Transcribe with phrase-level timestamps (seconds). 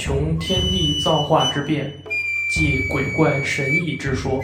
[0.00, 1.92] 穷天地造化之变，
[2.50, 4.40] 记鬼怪神异之说，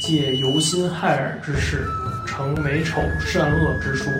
[0.00, 1.86] 借由心害耳之事，
[2.26, 4.10] 成美丑善恶之书。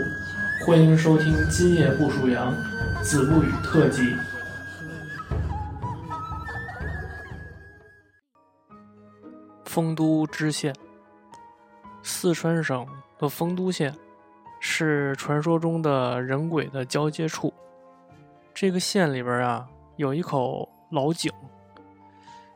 [0.64, 2.54] 欢迎收听《今夜不属羊》
[3.02, 4.14] 子不语特辑。
[9.64, 10.72] 丰都知县，
[12.04, 12.86] 四川省
[13.18, 13.92] 的丰都县
[14.60, 17.52] 是传说中的人鬼的交接处。
[18.54, 21.32] 这个县里边啊，有一口老井。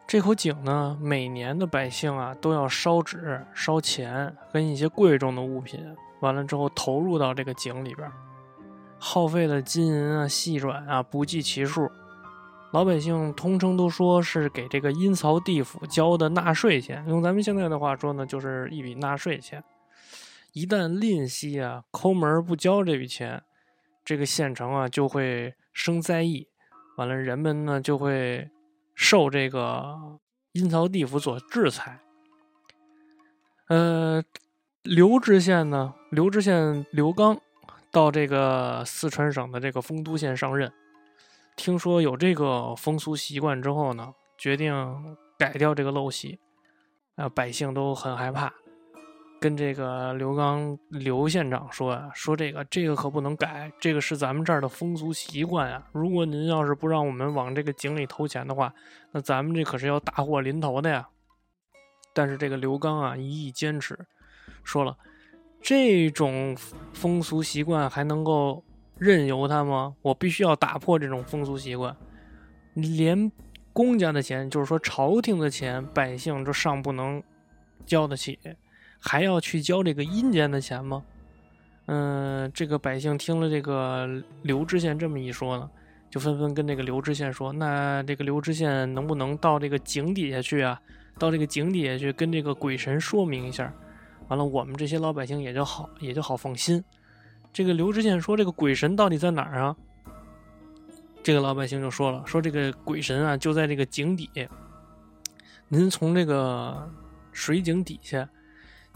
[0.07, 5.81] 这口井呢，每年的百姓啊都要烧纸、烧钱跟一些贵重的物品，
[6.21, 8.11] 完了之后投入到这个井里边，
[8.99, 11.91] 耗费的金银啊、细软啊不计其数。
[12.73, 19.63] 老百姓通称都说是给这个阴曹地府交的纳税钱，用咱们现在的话说呢，就是一笔纳税钱。
[20.53, 23.43] 一旦吝惜啊、抠门不交这笔钱，
[24.05, 26.47] 这个县城啊就会生灾异，
[26.97, 28.51] 完了人们呢就会
[28.95, 30.19] 受这个
[30.53, 31.99] 阴曹地府所制裁。
[33.69, 34.23] 呃，
[34.83, 37.41] 刘知县呢，刘知县刘刚
[37.91, 40.71] 到这个四川省的这个丰都县上任。
[41.57, 46.39] 听说有这个风俗习惯之后呢，决定改掉这个陋习，
[47.17, 48.53] 啊，百姓都很害怕，
[49.43, 55.85] 跟这个刘刚刘县长说啊，说这个这个可不能改，这个是咱们这儿的风俗习惯啊。
[55.91, 58.73] 如果您要是不让我们往这个井里投钱的话，
[59.11, 61.09] 那咱们这可是要大祸临头的呀。
[62.15, 63.99] 但是这个刘刚啊，一意坚持，
[64.63, 64.97] 说了，
[65.61, 66.57] 这种
[66.93, 68.65] 风俗习惯还能够。
[68.99, 69.97] 任由他吗？
[70.01, 71.97] 我必须要打破这种风俗习惯。
[72.75, 73.33] 连
[73.73, 77.21] 公家的钱，就是说朝廷的钱，百姓这尚不能
[77.85, 78.39] 交得起，
[79.03, 81.03] 还要去交这个阴间的钱吗？
[81.87, 84.09] 嗯，这个百姓听了这个
[84.43, 85.69] 刘知县这么一说呢，
[86.09, 90.81] 就纷纷跟这个刘知县说：“那这个刘知县能不能到这个井底下去啊？
[91.19, 93.75] 到这个井底下去跟这个鬼神说明一下，
[94.29, 96.83] 完了我们这些老百姓也就好，也就好放心。”
[97.53, 99.77] 这个刘知县说：“这个鬼神到底在哪儿啊？”
[101.23, 104.31] 这个老百姓就说了：“说这个鬼神啊，就在这个井底。
[105.69, 106.89] 您从这个
[107.33, 108.29] 水井底下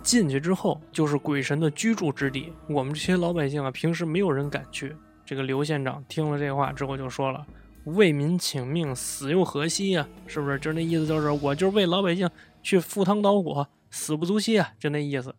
[0.06, 2.53] 进去之后，就是鬼神的居住之地。
[2.69, 4.94] 我们这些老百姓啊，平时没有人敢去。”
[5.27, 7.44] 这个刘县长听了这话之后就说了
[7.84, 10.09] ：“为民请命，死又何惜呀？
[10.28, 10.56] 是不是？
[10.61, 12.31] 就那意思，就是我就是为老百姓
[12.62, 14.72] 去赴汤蹈火，死不足惜啊！
[14.78, 15.34] 就那意思。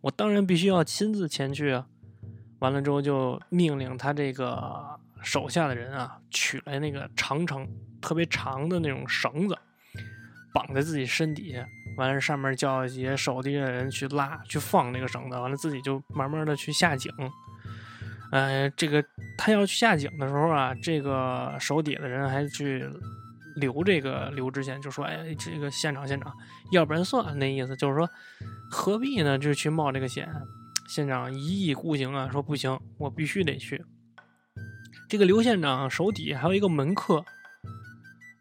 [0.00, 1.86] 我当然必须要亲自前去啊！”
[2.60, 7.68] 完了之后，就命令他这个手下的人啊，取来那个长长、
[8.00, 9.54] 特别长的那种绳子，
[10.54, 11.68] 绑在自己身底下。
[11.96, 15.36] 完了，上面叫一些手底下人去拉、去放那个绳子。
[15.36, 17.12] 完了，自己就慢慢的去下井。
[18.32, 19.04] 呃，这个
[19.38, 22.84] 他要去下井的时候啊，这个手底的人还去
[23.56, 26.32] 留这个刘知县，就说：“哎，这个县长，县长，
[26.72, 28.10] 要不然算了。”那意思就是说，
[28.70, 29.38] 何必呢？
[29.38, 30.28] 就去冒这个险。
[30.88, 33.84] 县长一意孤行啊，说不行，我必须得去。
[35.08, 37.24] 这个刘县长手底还有一个门客，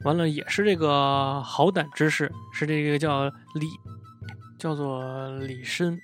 [0.04, 3.26] 完了也是这个好胆之士，是这个叫
[3.56, 3.68] 李，
[4.58, 6.00] 叫做李申。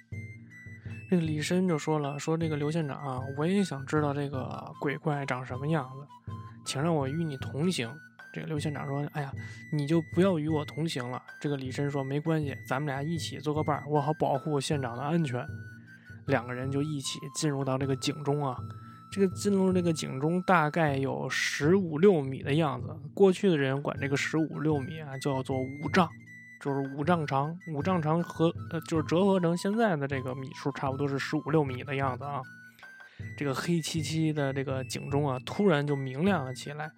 [1.09, 6.31] 这个李申就说了，说这个刘县长啊，我也想知道这个鬼怪长什么样子，
[6.65, 7.91] 请让我与你同行。
[8.31, 9.31] 这个刘县长说，哎呀，
[9.73, 11.19] 你就不要与我同行了。
[11.41, 15.43] 这个李申说，没关系，咱们俩一起做个伴儿，我好保护县长的安全。
[16.27, 18.55] 两个人就一起进入到这个井中啊，
[19.11, 22.95] 这个进入这个井中大概有十五六米的样子。
[23.13, 26.07] 过去的人管这个十五六米啊叫做五丈，
[26.61, 27.57] 就是五丈长。
[27.73, 32.41] 五丈长和呃就是折合成现在的这个米数，差不多是十五六米的样子啊。
[33.35, 36.89] 这个黑漆漆的这个井中啊，突然就明亮了起来，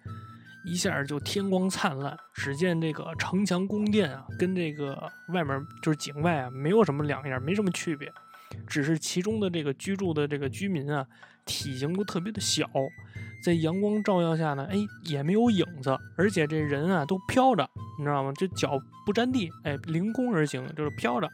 [0.64, 2.16] 一下就天光灿烂。
[2.34, 8.12] 只见这个城墙宫殿啊，跟这个外面就是井外啊，没有什么两样，没什么区别。
[8.66, 11.06] 只是其中的这个居住的这个居民啊，
[11.44, 12.68] 体型都特别的小，
[13.44, 17.68] 在阳光照耀下呢，哎，也没有影子，而且这人啊都飘着，
[17.98, 18.32] 你知道吗？
[18.36, 21.28] 这脚不沾地，哎，凌空而行，就是飘着。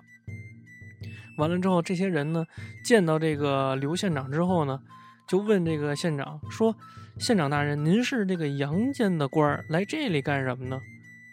[1.37, 2.45] 完了之后，这些人呢
[2.85, 4.81] 见到这个刘县长之后呢，
[5.29, 6.75] 就问这个县长说
[7.19, 10.81] ：“县长大人，您是这个阳间的官儿，来这里干什么呢？”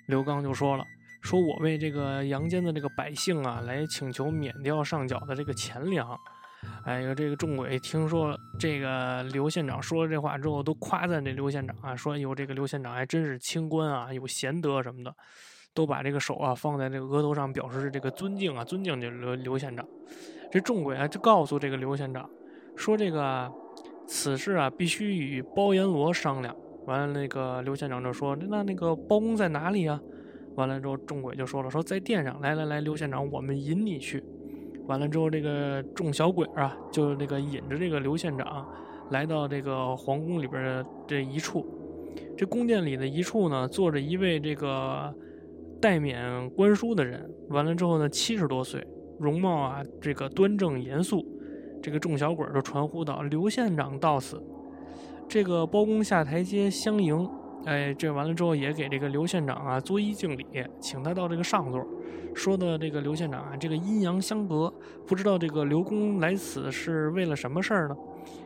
[0.07, 0.85] 刘刚就说了。
[1.25, 6.15] 说我为这个阳间的这个百姓啊，来请求免掉上缴的这个钱粮。
[6.83, 15.11] 哎呀，这个众鬼听说这个刘县长说了这话之后，都夸赞这刘县长啊，说有，这个刘县长还真是清官啊，有贤德什么的，
[15.73, 19.83] 都把这个手啊放在这个额头上，表示这个尊敬啊，尊敬这刘刘县长。
[20.51, 22.29] 这众鬼啊就告诉这个刘县长，
[22.75, 23.51] 说这个
[24.07, 26.55] 此事啊必须与包阎罗商量。
[26.85, 29.99] 完了，那个刘县长就说：“那那个包公在哪里啊？”
[30.55, 32.39] 完了之后，众鬼就说了：“说在殿上。
[32.41, 34.23] 来来来，刘县长，我们引你去。”
[34.87, 38.65] 完了之后，这个众小鬼啊，就那个引着这个刘县长
[39.11, 41.65] 来到这个皇宫里边的这一处。
[42.37, 45.13] 这宫殿里的一处呢，坐着一位这个
[45.81, 47.29] 代免官书的人。
[47.49, 48.85] 完了之后呢，七十多岁，
[49.19, 51.25] 容貌啊这个端正严肃。
[51.81, 54.41] 这个众小鬼就传呼道：“刘县长到此。”
[55.27, 57.27] 这个包公下台阶相迎。
[57.65, 60.45] 哎，这完了之后也给这个刘县长啊作揖敬礼，
[60.79, 61.85] 请他到这个上座。
[62.35, 64.71] 说的这个刘县长啊，这个阴阳相隔，
[65.07, 67.95] 不知道这个刘公来此是为了什么事儿呢？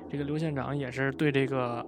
[0.09, 1.85] 这个刘县长也是对这个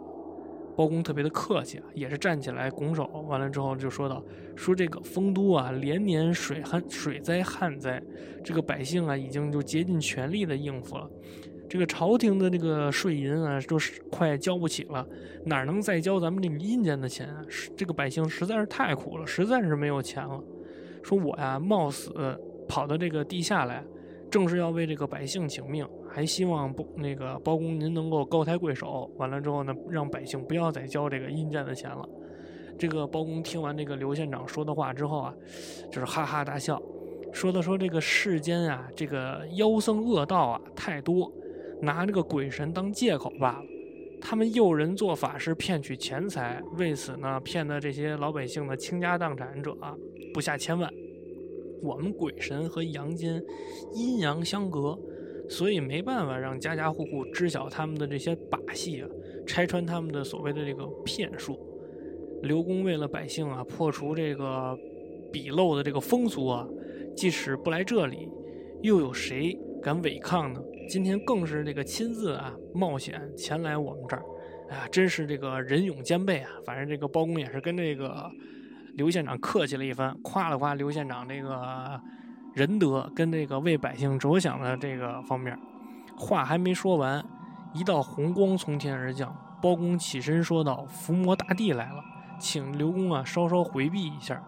[0.75, 3.06] 包公特别的客气啊，也是站起来拱手。
[3.28, 4.24] 完了之后就说道
[4.57, 8.01] ：“说这个丰都啊，连年水旱水灾旱灾，
[8.44, 11.07] 这个百姓啊已经就竭尽全力的应付了。”
[11.71, 15.07] 这个朝廷的这个税银啊，都是快交不起了，
[15.45, 17.41] 哪能再交咱们这个阴间的钱啊？
[17.77, 20.44] 这个百姓实在是太苦了，实在是没有钱了。
[21.01, 22.12] 说我呀，冒死
[22.68, 23.85] 跑到这个地下来，
[24.29, 32.06] 正是要为这个百姓请命，还希望不那个包公您能够高抬贵手，完了之后呢，让百姓不要再交这个阴间的钱了。
[32.77, 35.33] 这个包公听完这个刘县长说的话之后啊，
[35.89, 36.81] 就是哈哈大笑，
[37.31, 41.31] 说的说这个世间啊，这个妖僧恶道啊太多。
[41.81, 43.66] 拿这个鬼神当借口罢了，
[44.22, 49.95] 他们诱人做法事骗取钱财，为此呢骗得这些老百姓的倾家荡产者啊
[50.33, 50.92] 不下千万。
[51.81, 53.42] 我们鬼神和阳间
[53.94, 54.95] 阴阳相隔，
[55.50, 59.10] 所以没办法让家家户户知晓他们的这些把戏啊，
[59.48, 61.60] 拆穿他们的所谓的这个骗术。
[62.44, 64.77] 刘公为了百姓啊，破除这个
[65.31, 66.68] 鄙陋的这个风俗啊，
[67.16, 68.30] 即使不来这里，
[68.84, 70.62] 又有谁敢违抗呢？
[70.89, 74.24] 今天更是这个亲自啊冒险前来我们这儿，
[74.69, 76.50] 哎呀，真是这个人勇兼备啊！
[76.66, 78.30] 反正这个包公也是跟这个
[78.95, 82.00] 刘县长客气了一番，夸了夸刘县长这个
[82.54, 85.57] 仁德跟这个为百姓着想的这个方面。
[86.18, 87.24] 话还没说完，
[87.74, 92.04] 一道红光从天而降，包公起身说道：“伏魔大帝来了，
[92.39, 94.44] 请刘公啊稍稍回避一下。”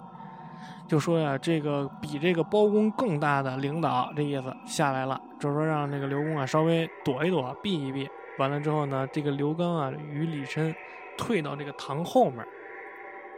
[0.93, 8.07] 就说呀，这个比这个包公更大的领导，这意思下来了，就是说让那个刘公啊稍微躲一躲，避一避。
[8.37, 10.71] 完了之后呢，这个刘刚啊与李琛
[11.17, 12.45] 退到这个堂后面，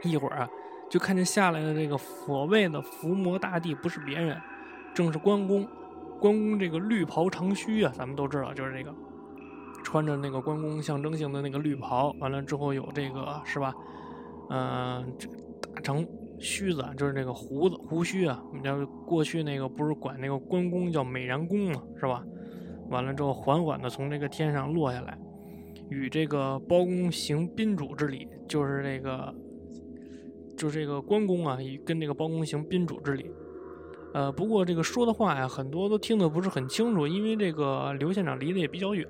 [0.04, 0.50] 一会儿啊
[0.90, 4.38] 就看见下来的这个所谓的伏魔大帝不是别人，
[4.94, 5.66] 正是关公。
[6.20, 8.94] 关公这个绿袍长须啊，咱们都知道，就是这个
[9.82, 12.14] 穿着那个关公象征性的那个绿袍。
[12.20, 13.74] 完了之后有这个是吧？
[14.50, 15.30] 嗯，这
[15.74, 16.06] 大成。
[16.40, 22.24] 须子啊就是那个胡子胡须啊，我们家过去那个不是管那个关公叫美髯公嘛，是吧？
[22.90, 25.18] 完了之后缓缓的从这个天上落下来，
[25.90, 29.34] 与这个包公行宾主之礼，就是这个，
[30.56, 33.32] 就是这个关公啊，跟这个包公行宾主之礼。
[34.14, 39.06] 呃，不过这个说的话呀，很多都听得不是很清楚，因为这个刘县长离得也比较远。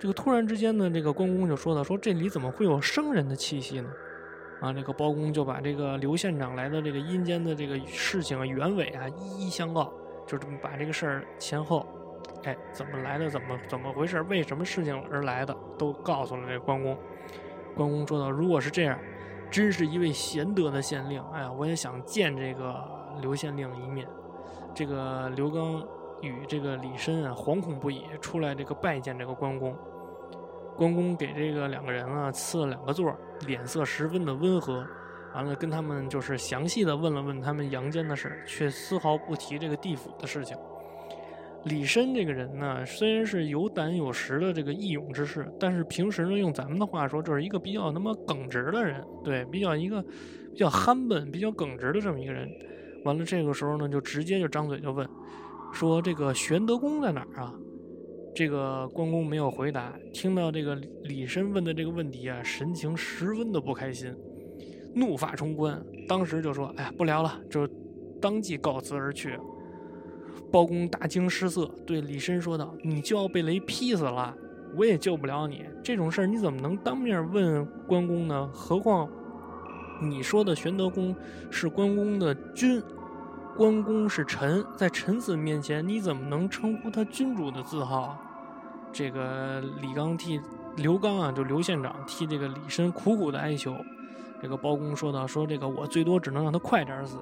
[0.00, 3.88] 这个突然之间呢，这个关公就说道：“说这里怎么会有生人的气息呢？”
[4.60, 9.92] 啊，这个包公就把这个刘县长来的这个阴间的这个事情啊原委啊一一相告，
[10.26, 11.86] 就这么把这个事儿前后，
[12.44, 16.96] 哎，怎么来的，怎么怎么回事，为什么事情而来的，都告诉了这个关公。
[17.74, 18.98] 关公说道：“如果是这样，
[19.50, 21.22] 真是一位贤德的县令。
[21.32, 22.82] 哎呀，我也想见这个
[23.20, 24.06] 刘县令一面。”
[24.74, 25.86] 这个刘刚
[26.20, 29.76] 与这个李绅啊惶恐不已，出来这个拜见这个关公。
[30.76, 33.16] 关公给这个两个人啊赐了两个座，
[33.46, 34.86] 脸色十分的温和。
[35.34, 40.56] 完了，跟他们就是详细的问了问他们阳间的事，却丝毫不提这个地府的事情。
[41.64, 52.48] 李绅这个人呢，虽然是有胆有识的这个义勇之士，但是平时呢，用咱们的话说，就是一个比较那么耿直的人，对，比较一个比较憨笨、比较耿直的这么一个人。
[53.04, 55.08] 完了，这个时候呢，就直接就张嘴就问，
[55.72, 57.52] 说这个玄德公在哪儿啊？
[58.34, 60.74] 这个关公没有回答，听到这个
[61.04, 64.12] 李申问的这个问题啊，神情十分的不开心，
[64.92, 67.64] 怒发冲冠，当时就说：“哎呀，不聊了！”就
[68.20, 69.38] 当即告辞而去。
[70.50, 74.36] 包公大惊失色，对李申说道：“你就要被雷劈死了，
[74.76, 75.64] 我也救不了你。
[75.82, 78.50] 这种事儿你怎么能当面问关公呢？
[78.52, 79.08] 何况
[80.02, 81.14] 你说的玄德公
[81.50, 82.82] 是关公的君。”
[83.56, 88.18] 关公是臣，在臣子面前，你怎么能称呼他君主的字号？
[88.92, 90.40] 这个李刚替
[90.76, 93.76] 刘刚啊，就刘县长替这个李申苦苦的哀求。
[94.42, 97.18] 这个包公说道：“说这个我最多只能让他快点死，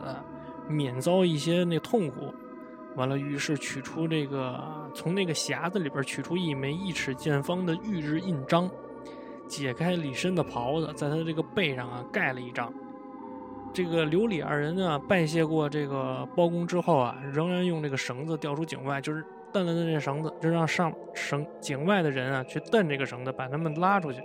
[0.68, 2.34] 免遭一些那痛苦。”
[2.96, 4.60] 完了，于是取出这个
[4.94, 8.68] 从那个匣子里边取出一枚一尺见方的玉质印章，
[9.46, 12.72] 解开李申的袍子，在他这个背上啊盖了一张。
[13.74, 24.20] 这个刘李二人呢，拜谢过这个包公之后啊，仍然用这个绳子吊出井外，就是蹬了蹬这绳子，就让上绳井外的人啊去蹬这个绳子，把他们拉出去。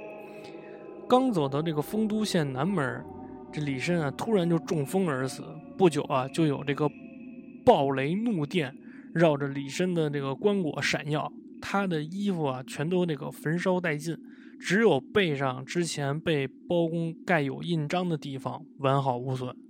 [1.08, 3.04] 刚走到这个丰都县南门，
[3.51, 5.44] 这李绅啊突然就中风而死。
[5.77, 6.89] 不久啊，就有这个
[7.63, 8.75] 暴雷怒电
[9.13, 14.18] 绕着李绅的这个棺椁闪耀，他的衣服啊全都那个焚烧殆尽。
[14.60, 19.66] 只有背上之前被包公盖有印章的地方完好无损。